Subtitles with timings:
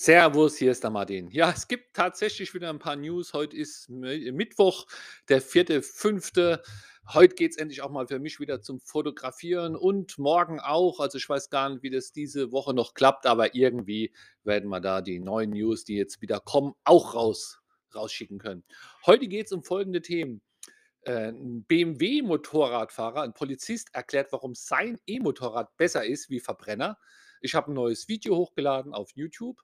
[0.00, 1.28] Servus, hier ist der Martin.
[1.32, 3.32] Ja, es gibt tatsächlich wieder ein paar News.
[3.32, 4.86] Heute ist Mi Mittwoch,
[5.28, 6.60] der 4.5.
[7.12, 11.00] Heute geht es endlich auch mal für mich wieder zum Fotografieren und morgen auch.
[11.00, 14.14] Also, ich weiß gar nicht, wie das diese Woche noch klappt, aber irgendwie
[14.44, 17.58] werden wir da die neuen News, die jetzt wieder kommen, auch raus
[17.92, 18.62] rausschicken können.
[19.04, 20.42] Heute geht es um folgende Themen.
[21.02, 26.98] Äh, 'n BMW-Motorradfahrer, ein Polizist erklärt, warum sein E-Motorrad besser ist wie Verbrenner.
[27.40, 29.58] Ich habe ein neues Video hochgeladen auf YouTube.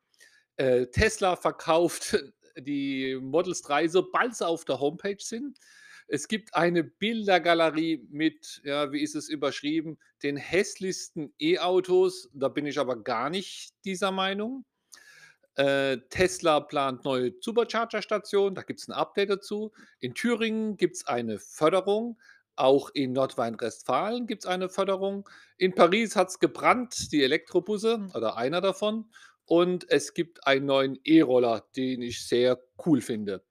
[0.57, 2.17] Äh, Tesla verkauft
[2.59, 5.59] die Models 3, sobald sie auf der Homepage sind.
[6.07, 12.29] Es gibt eine Bildergalerie mit, ja, wie ist es überschrieben, den hässlichsten E-Autos.
[12.35, 14.65] Da bin ich aber gar nicht dieser Meinung.
[15.57, 19.73] Äh, Tesla plant neue Supercharger-Stationen, da gibt es ein Update dazu.
[20.01, 22.19] In Thüringen gibt es eine Förderung,
[22.57, 25.29] auch in Nordrhein-Westfalen gibt es eine Förderung.
[25.57, 29.11] In Paris hat es gebrannt, die Elektrobusse oder einer davon.
[29.47, 33.43] Und es gibt einen neuen E-Roller, den ich sehr cool finde.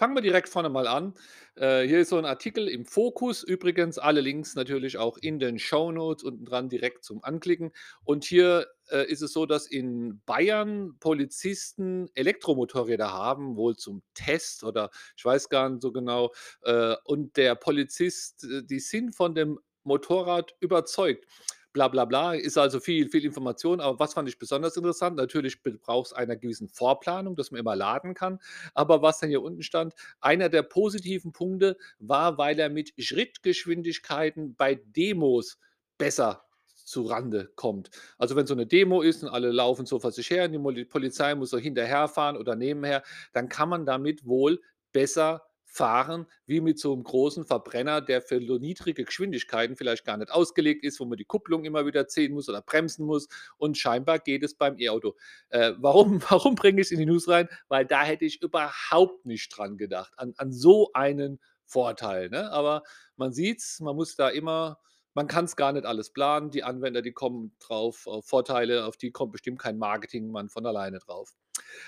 [0.00, 1.12] Fangen wir direkt vorne mal an.
[1.56, 3.42] Äh, hier ist so ein Artikel im Fokus.
[3.42, 7.70] Übrigens alle Links natürlich auch in den Shownotes unten dran direkt zum Anklicken.
[8.02, 14.64] Und hier äh, ist es so, dass in Bayern Polizisten Elektromotorräder haben, wohl zum Test
[14.64, 16.32] oder ich weiß gar nicht so genau.
[16.62, 21.26] Äh, und der Polizist, äh, die sind von dem Motorrad überzeugt
[21.72, 22.34] bla bla bla.
[22.34, 23.80] Ist also viel, viel Information.
[23.80, 25.16] Aber was fand ich besonders interessant?
[25.16, 28.38] Natürlich braucht es einer gewissen Vorplanung, dass man immer laden kann.
[28.74, 34.54] Aber was dann hier unten stand, einer der positiven Punkte war, weil er mit Schrittgeschwindigkeiten
[34.54, 35.58] bei Demos
[35.98, 37.90] besser zu Rande kommt.
[38.18, 40.84] Also wenn so eine Demo ist und alle laufen so vor sich her und die
[40.84, 44.60] Polizei muss so hinterherfahren oder nebenher, dann kann man damit wohl
[44.92, 50.32] besser fahren wie mit so einem großen Verbrenner, der für niedrige Geschwindigkeiten vielleicht gar nicht
[50.32, 54.18] ausgelegt ist, wo man die Kupplung immer wieder ziehen muss oder bremsen muss und scheinbar
[54.18, 55.14] geht es beim E-Auto.
[55.50, 57.48] Äh, warum warum bringe ich's in die News rein?
[57.68, 62.50] Weil da hätte ich überhaupt nicht dran gedacht, an an so einen Vorteil, ne?
[62.50, 62.82] Aber
[63.16, 64.78] man sieht's, man muss da immer
[65.14, 66.50] man kann's gar nicht alles planen.
[66.50, 70.98] Die Anwender, die kommen drauf auf Vorteile, auf die kommt bestimmt kein Marketingmann von alleine
[70.98, 71.34] drauf.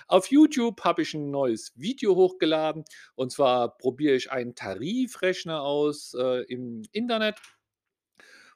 [0.07, 2.85] Auf YouTube habe ich ein neues Video hochgeladen
[3.15, 7.37] und zwar probiere ich einen Tarifrechner aus, äh, im Internet.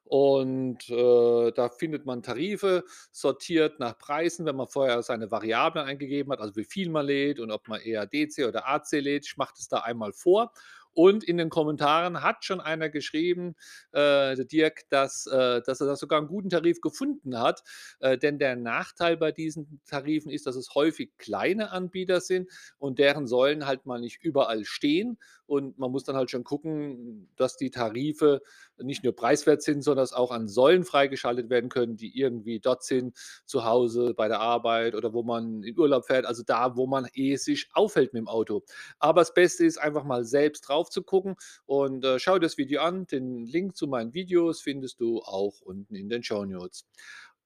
[0.04, 6.32] Und, äh, da findet man Tarife sortiert nach Preisen, wenn man vorher seine Variablen eingegeben
[6.32, 9.26] hat, also wie viel man lädt und ob man eher DC oder AC lädt.
[9.26, 10.52] Ich mache das da einmal vor.
[10.96, 13.54] Und in den Kommentaren hat schon einer geschrieben,
[13.92, 17.62] äh, Dirk, dass, äh, dass er da sogar einen guten Tarif gefunden hat.
[18.00, 22.98] Äh, denn der Nachteil bei diesen Tarifen ist, dass es häufig kleine Anbieter sind und
[22.98, 25.18] deren Säulen halt mal nicht überall stehen.
[25.46, 28.42] Und man muss dann halt schon gucken, dass die Tarife
[28.78, 32.82] nicht nur preiswert sind, sondern dass auch an Säulen freigeschaltet werden können, die irgendwie dort
[32.82, 36.86] sind, zu Hause, bei der Arbeit oder wo man in Urlaub fährt, also da, wo
[36.86, 38.64] man eh sich aufhält mit dem Auto.
[38.98, 42.82] Aber das Beste ist einfach mal selbst drauf zu gucken und äh, schau das Video
[42.82, 43.06] an.
[43.06, 46.86] Den Link zu meinen Videos findest du auch unten in den Show Notes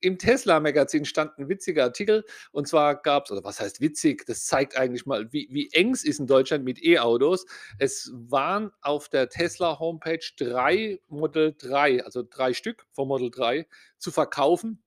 [0.01, 4.47] im Tesla-Magazin stand ein witziger Artikel und zwar gab es, oder was heißt witzig, das
[4.47, 7.47] zeigt eigentlich mal, wie, wie eng es ist in Deutschland mit E-Autos.
[7.79, 13.67] Es waren auf der Tesla-Homepage drei Model 3, also drei Stück vom Model 3
[13.99, 14.83] zu verkaufen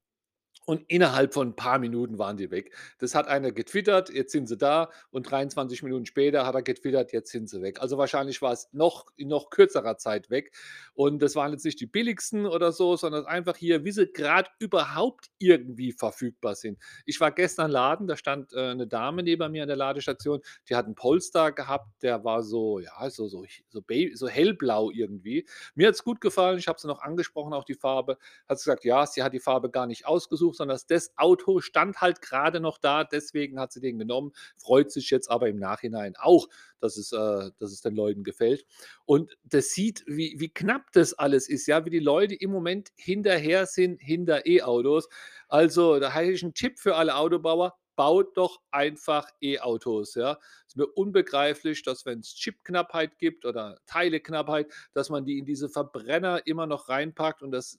[0.65, 2.73] und innerhalb von ein paar Minuten waren die weg.
[2.99, 7.11] Das hat einer getwittert, jetzt sind sie da und 23 Minuten später hat er getwittert,
[7.11, 7.81] jetzt sind sie weg.
[7.81, 10.53] Also wahrscheinlich war es noch in noch kürzerer Zeit weg.
[10.93, 14.49] Und das waren jetzt nicht die billigsten oder so, sondern einfach hier, wie sie gerade
[14.59, 16.79] überhaupt irgendwie verfügbar sind.
[17.05, 20.75] Ich war gestern Laden, da stand äh, 'ne Dame neben mir an der Ladestation, die
[20.75, 23.81] hat einen Polestar gehabt, der war so, ja, so so so
[24.13, 25.45] so hellblau irgendwie.
[25.75, 28.17] Mir hat es gut gefallen, ich habe sie noch angesprochen, auch die Farbe.
[28.47, 31.59] Hat sie gesagt, ja, sie hat die Farbe gar nicht ausgesucht ausgesucht, sondern das Auto
[31.61, 35.57] stand halt gerade noch da, deswegen hat sie den genommen, freut sich jetzt aber im
[35.57, 36.47] Nachhinein auch,
[36.79, 38.65] dass es, äh, dass es den Leuten gefällt.
[39.05, 42.91] Und das sieht, wie, wie knapp das alles ist, ja, wie die Leute im Moment
[42.95, 45.09] hinterher sind hinter E-Autos.
[45.47, 47.75] Also, da habe ich einen Tipp für alle Autobauer.
[47.95, 50.39] Baut doch einfach E-Autos, ja.
[50.67, 55.69] Ist mir unbegreiflich, dass wenn es Chipknappheit gibt oder Teileknappheit, dass man die in diese
[55.69, 57.77] Verbrenner immer noch reinpackt und das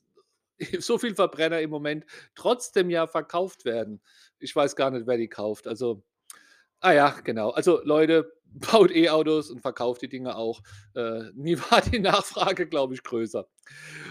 [0.80, 2.04] so viel Verbrenner im Moment
[2.34, 4.00] trotzdem ja verkauft werden.
[4.38, 5.66] Ich weiß gar nicht, wer die kauft.
[5.66, 6.02] Also,
[6.80, 7.50] ah ja, genau.
[7.50, 8.32] Also Leute,
[8.72, 10.62] baut E-Autos und verkauft die Dinger auch.
[10.96, 13.48] Äh, nie war die Nachfrage, glaube ich, größer.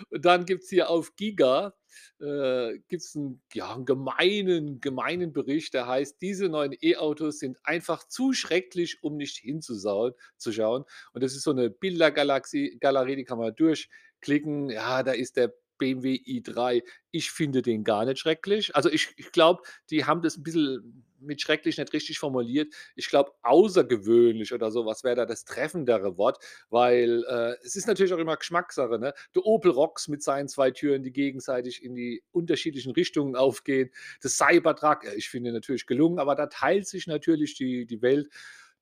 [0.09, 1.73] Und dann gibt es hier auf Giga
[2.19, 8.07] äh, gibt's 'n ja, 'n gemeinen gemeinen Bericht, der heißt: „Diese neuen E-Autos sind einfach
[8.07, 13.25] zu schrecklich, um nicht hinzusauen zu schauen.“ Und das ist so eine Bildergalaxie Galerie, die
[13.25, 14.69] kann man durchklicken.
[14.69, 16.83] Ja, da ist der BMW i3.
[17.11, 18.75] Ich finde den gar nicht schrecklich.
[18.75, 22.73] Also, ich ich glaube, die haben das ein bisschen mit schrecklich nicht richtig formuliert.
[22.95, 26.37] Ich glaube, außergewöhnlich oder so was wäre da das treffendere Wort,
[26.69, 29.13] weil, äh, es ist natürlich auch immer Geschmackssache, ne?
[29.35, 33.89] Der Opel Rocks mit seinen 2 Türen, die gegenseitig in die unterschiedlichen Richtungen aufgehen.
[34.21, 38.29] Das Cybertruck, äh, ich finde natürlich gelungen, aber da teilt sich natürlich die die Welt.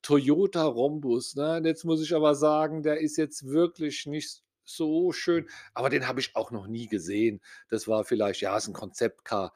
[0.01, 1.61] Toyota Rhombus, ne?
[1.63, 6.19] Jetzt muss ich aber sagen, der ist jetzt wirklich nicht so schön, aber den habe
[6.19, 7.41] ich auch noch nie gesehen.
[7.69, 9.53] Das war vielleicht ja, ist 'n Konzept-Car.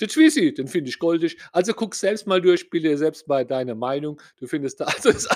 [0.00, 1.38] Der Twizy, den finde ich goldig.
[1.52, 4.20] Also, guck selbst mal durch, bilde dir selbst mal deine Meinung.
[4.38, 5.28] Du findest da also das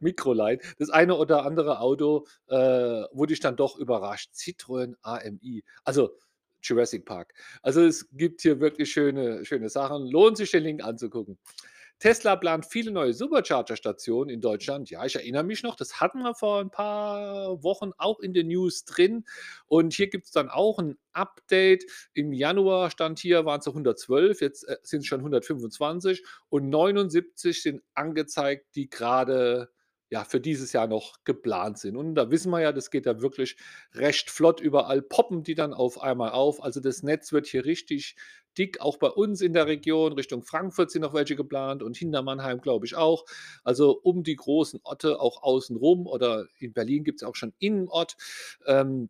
[0.00, 2.56] Mikroline, das eine oder andere Auto, äh,
[3.12, 4.30] wo dich dann doch überrascht.
[4.34, 6.16] Citroën AMI, also
[6.62, 7.34] Jurassic Park.
[7.62, 10.06] Also, es gibt hier wirklich schöne schöne Sachen.
[10.06, 11.38] Lohnt sich, den Link anzugucken.
[12.04, 14.90] Tesla plant viele neue Supercharger-Stationen in Deutschland.
[14.90, 18.48] Ja, ich erinnere mich noch, das hatten wir vor 'n paar Wochen auch in den
[18.48, 19.24] News drin.
[19.68, 21.84] Und hier gibt's dann auch 'n Update.
[22.12, 27.82] Im Januar stand hier, waren's noch 112, jetzt, äh, sind's schon 125 und 79 sind
[27.94, 29.70] angezeigt, die grade,
[30.10, 31.96] ja, für dieses Jahr noch geplant sind.
[31.96, 33.56] Und da wissen wir ja, das geht ja wirklich
[33.94, 34.60] recht flott.
[34.60, 36.62] Überall poppen die dann auf einmal auf.
[36.62, 38.14] Also, das Netz wird hier richtig
[38.58, 40.12] dick, auch bei uns in der Region.
[40.12, 43.24] Richtung Frankfurt sind noch welche geplant und hinter Mannheim, glaube ich, auch.
[43.62, 48.16] Also, um die großen Orte auch außen rum oder in Berlin gibt's auch schon Innenort.
[48.66, 49.08] Ähm,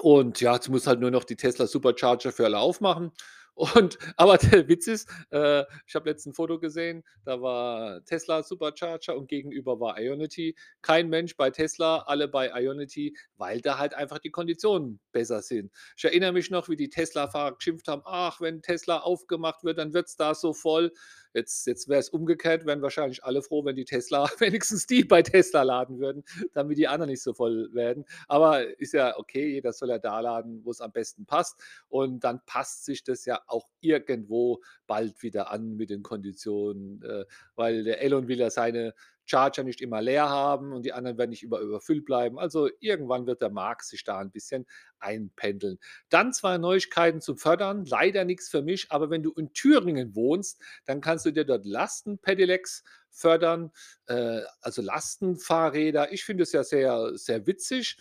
[0.00, 3.12] und ja, jetzt muss halt nur noch die Tesla Supercharger für alle aufmachen.
[3.56, 8.42] Und aber der Witz ist, äh, ich habe letztens 'n Foto gesehen, da war Tesla
[8.42, 10.56] Supercharger und gegenüber war Ionity.
[10.82, 15.70] Kein Mensch bei Tesla, alle bei Ionity, weil da halt einfach die Konditionen besser sind.
[15.96, 19.94] Ich erinnere mich noch, wie die Tesla-Fahrer geschimpft haben: „Ach, wenn Tesla aufgemacht wird, dann
[19.94, 20.92] wird's da so voll.“
[21.34, 25.22] Jetzt jetzt wäre es umgekehrt, wären wahrscheinlich alle froh, wenn die Tesla wenigstens die bei
[25.22, 28.04] Tesla laden würden, damit die anderen nicht so voll werden.
[28.28, 31.60] Aber ist ja okay, jeder soll ja da laden, wo's am besten passt.
[31.88, 37.24] Und dann passt sich das ja auch irgendwo bald wieder an mit den Konditionen, äh,
[37.56, 38.94] weil der Elon will ja seine
[39.26, 42.38] Charger nicht immer leer haben und die anderen werden nicht immer überfüllt bleiben.
[42.38, 44.66] Also, irgendwann wird der Markt sich da 'n bisschen
[44.98, 45.78] einpendeln.
[46.10, 50.60] Dann 2 Neuigkeiten zum Fördern, leider nix für mich, aber wenn du in Thüringen wohnst,
[50.86, 52.84] dann kannst du dir dort Lasten-Pedelecs
[53.14, 53.70] fördern,
[54.06, 56.12] äh, also Lastenfahrräder.
[56.12, 57.96] Ich finde es ja sehr, sehr witzig.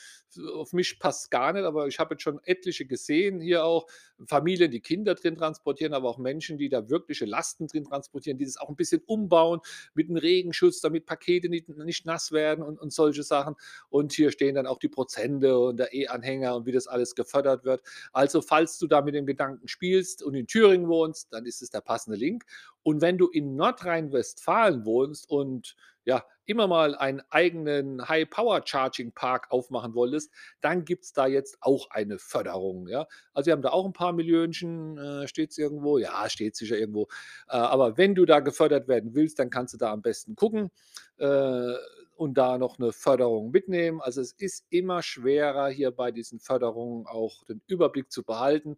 [0.56, 3.88] Auf mich passt's gar nicht, aber ich habe jetzt schon etliche gesehen hier auch.
[4.28, 8.46] Familien, die Kinder drin transportieren, aber auch Menschen, die da wirkliche Lasten drin transportieren, die
[8.46, 9.60] das auch 'n bisschen umbauen
[9.96, 13.56] mit 'n Regenschutz, damit Pakete nicht nicht nass werden und und solche Sachen.
[13.90, 17.66] Und hier stehen dann auch die Prozente und der E-Anhänger und wie das alles gefördert
[17.66, 17.82] wird.
[18.14, 21.70] Also, falls du da mit dem Gedanken spielst und in Thüringen wohnst, dann ist es
[21.70, 22.46] der passende Link.
[22.84, 30.32] Und wenn du in Nordrhein-Westfalen wohnst und, ja, immer mal einen eigenen High-Power-Charging-Park aufmachen wolltest,
[30.62, 33.08] dann gibt's da jetzt auch eine Förderung, ja?
[33.34, 34.98] Also, wir haben da auch 'n paar Millionchen.
[34.98, 35.98] Äh, steht's irgendwo?
[36.00, 37.04] Ja, steht sicher irgendwo.
[37.50, 40.70] Äh, aber wenn du da gefördert werden willst, dann kannst du da am besten gucken,
[41.18, 41.74] äh,
[42.16, 44.00] und da noch 'ne Förderung mitnehmen.
[44.02, 48.78] Also, es ist immer schwerer, hier bei diesen Förderungen auch den Überblick zu behalten.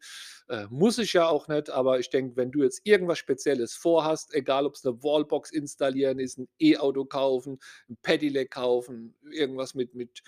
[0.49, 4.33] Äh, muss ich ja auch nicht, aber ich denke, wenn du jetzt irgendwas Spezielles vorhast,
[4.33, 7.59] egal ob's 'ne Wallbox installieren ist, 'n E-Auto kaufen,
[7.89, 10.21] 'n Pedelec kaufen, irgendwas mit mit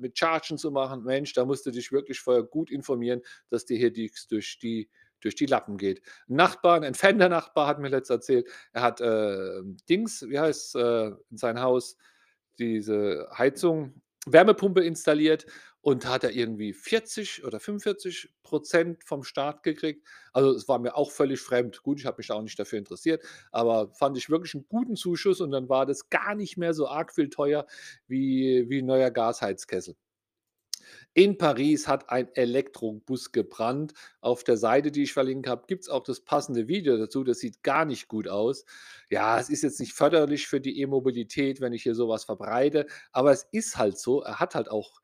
[0.00, 3.20] mit Chargen zu machen, Mensch, da musst du dich wirklich vorher gut informieren,
[3.50, 4.88] dass dir hier nix durch die
[5.22, 6.00] durch die Lappen geht.
[6.28, 10.74] 'N Nachbar 'n entfernter Nachbar hat mir letztens erzählt, er hat, äh, Dings, wie heißt's,
[10.76, 11.96] äh, in sein Haus,
[12.58, 15.46] diese Heizung Wärmepumpe installiert
[15.80, 20.06] und hat er irgendwie 40 oder 45 % vom Staat gekriegt.
[20.32, 21.82] Also, es war mir auch völlig fremd.
[21.82, 25.40] Gut, ich habe mich auch nicht dafür interessiert, aber fand ich wirklich 'n guten Zuschuss
[25.40, 27.66] und dann war das gar nicht mehr so arg viel teuer
[28.06, 29.96] wie wie 'n neuer Gasheizkessel.
[31.14, 33.94] In Paris hat ein Elektrobus gebrannt.
[34.20, 37.24] Auf der Seite, die ich verlinkt habe, gibt's auch das passende Video dazu.
[37.24, 38.64] Das sieht gar nicht gut aus.
[39.10, 42.86] Ja, es ist jetzt nicht förderlich für die E-Mobilität, wenn ich hier so was verbreite,
[43.12, 44.22] aber es ist halt so.
[44.22, 45.00] Er hat halt auch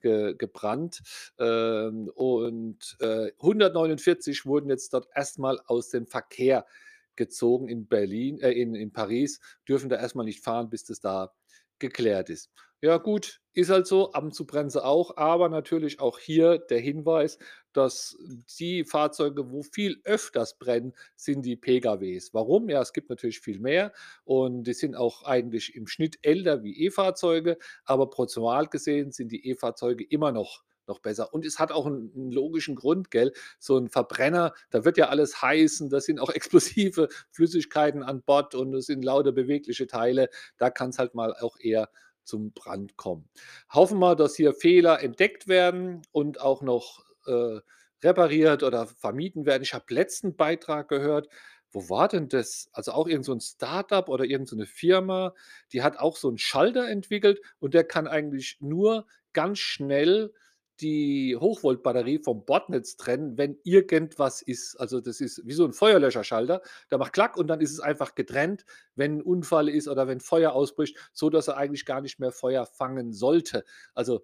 [0.00, 1.02] ge gebrannt.
[1.38, 6.66] Ähm, und, äh, 149 wurden jetzt dort erst mal aus dem Verkehr
[7.16, 11.00] gezogen in Berlin äh, in in Paris, dürfen da erst mal nicht fahren, bis das
[11.00, 11.32] da
[11.78, 12.50] geklärt ist.
[12.80, 16.58] Ja gut, ist halt so, ab und zu brennen sie auch, aber natürlich auch hier
[16.58, 17.38] der Hinweis,
[17.72, 18.16] dass
[18.58, 22.32] die Fahrzeuge, wo viel öfters brennen, sind die PKWs.
[22.34, 22.68] Warum?
[22.68, 23.92] Ja, es gibt natürlich viel mehr
[24.24, 29.46] und die sind auch eigentlich im Schnitt älter wie E-Fahrzeuge, aber prozentual gesehen sind die
[29.48, 31.32] E-Fahrzeuge immer noch noch besser.
[31.32, 33.32] Und es hat auch 'n 'n logischen Grund, gell?
[33.60, 38.22] So 'n Verbrenner, da wird ja alles heiß und da sind auch explosive Flüssigkeiten an
[38.22, 40.28] Bord und es sind lauter bewegliche Teile.
[40.58, 41.88] Da kann's halt mal auch eher
[42.24, 43.28] zum Brand kommen.
[43.70, 47.60] Hoffen wir, dass hier Fehler entdeckt werden und auch noch, äh,
[48.02, 49.62] repariert oder vermieden werden.
[49.62, 51.28] Ich habe letzten Beitrag gehört
[51.74, 52.68] Wo war denn das?
[52.72, 55.32] Also, auch irgend so Start-up oder irgend so Firma,
[55.72, 60.32] die hat auch so 'n Schalter entwickelt und der kann eigentlich nur ganz schnell
[60.82, 64.76] die Hochvoltbatterie vom Bordnetz trennen, wenn irgendwas ist.
[64.80, 66.62] Also, das ist wie so 'n Feuerlöscherschalter.
[66.90, 68.64] Der macht klack und dann ist es einfach getrennt,
[68.96, 72.32] wenn 'n Unfall ist oder wenn Feuer ausbricht, so dass er eigentlich gar nicht mehr
[72.32, 73.64] Feuer fangen sollte.
[73.94, 74.22] Also,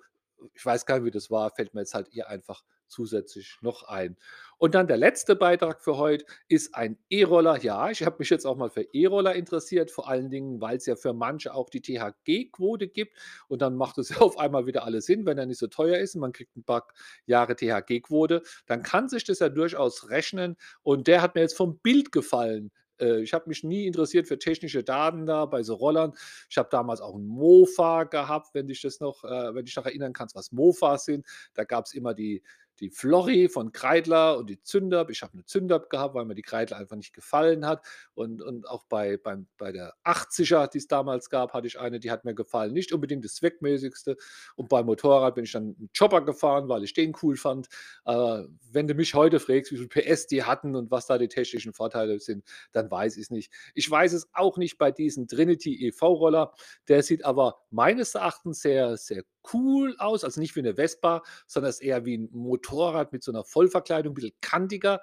[0.54, 3.84] ich weiß gar nicht, wie das war, fällt mir jetzt halt hier einfach zusätzlich noch
[3.88, 4.16] ein.
[4.58, 7.58] Und dann der letzte Beitrag für heute ist ein E-Roller.
[7.62, 10.96] Ja, ich habe mich jetzt auch mal für E-Roller interessiert, vor allen Dingen, weil's ja
[10.96, 13.16] für manche auch die THG-Quote gibt
[13.48, 15.98] und dann macht es ja auf einmal wieder alles Sinn, wenn er nicht so teuer
[15.98, 16.86] ist und man kriegt 'n paar
[17.26, 21.78] Jahre THG-Quote, dann kann sich das ja durchaus rechnen und der hat mir jetzt vom
[21.78, 22.70] Bild gefallen.
[23.00, 26.12] Äh, ich habe mich nie interessiert für technische Daten da bei so Rollern.
[26.50, 29.86] Ich habe damals auch 'n Mofa gehabt, wenn dich das noch äh, wenn dich noch
[29.86, 31.26] erinnern kannst, was Mofas sind.
[31.54, 32.42] Da gab's immer die
[32.80, 35.10] die Florry von Kreidler und die Zündapp.
[35.10, 38.68] Ich habe 'ne Zündapp gehabt, weil mir die Kreidler einfach nicht gefallen hat und und
[38.68, 42.24] auch bei beim bei der 80er, die es damals gab, hatte ich eine, die hat
[42.24, 42.72] mir gefallen.
[42.72, 44.16] Nicht unbedingt das zweckmäßigste
[44.56, 47.68] und beim Motorrad bin ich dann 'n Chopper gefahren, weil ich den cool fand.
[48.04, 51.28] Aber wenn du mich heute fragst, wie viel PS die hatten und was da die
[51.28, 53.52] technischen Vorteile sind, dann weiß ich's nicht.
[53.74, 56.52] Ich weiß es auch nicht bei diesem Trinity e.V.-Roller.
[56.88, 59.24] Der sieht aber meines Erachtens sehr, sehr
[59.54, 63.32] cool aus, also nicht wie 'ne Vespa, sondern ist eher wie 'n Motorrad mit so
[63.32, 65.00] 'ner Vollverkleidung, bisschen kantiger.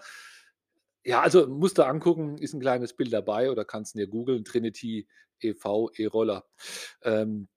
[1.07, 4.43] Ja, also musst dir angucken, ist 'n kleines Bild dabei oder kannst ihn dir googeln,
[4.43, 5.07] Trinity
[5.39, 5.91] e.V.
[5.97, 6.45] E-Roller.
[7.03, 7.47] Ähm,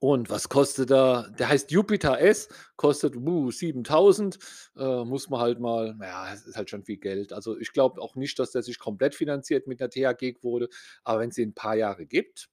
[0.00, 1.30] und was kostet er?
[1.38, 4.38] Der heißt Jupiter S, kostet, uh, 7.000,
[4.76, 7.32] äh, muss man halt mal na ja, es ist halt schon viel Geld.
[7.32, 10.68] Also, ich glaube auch nicht, dass der sich komplett finanziert mit 'ner THG-Quote,
[11.04, 12.48] aber wenn's den 'n paar Jahre gibt,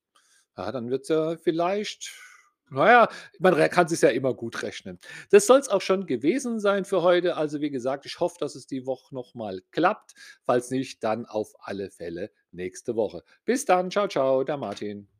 [0.58, 2.12] ja, dann wird's ja vielleicht
[2.70, 5.00] na ja, man kann sich's ja immer gut rechnen.
[5.32, 7.38] Das soll's auch schon gewesen sein für heute.
[7.38, 10.14] Also, wie gesagt, ich hoffe, dass es die Woche noch mal klappt.
[10.46, 13.24] Falls nicht, dann auf alle Fälle nächste Woche.
[13.46, 13.90] Bis dann.
[13.90, 15.14] Tschau, tschau, der Martin.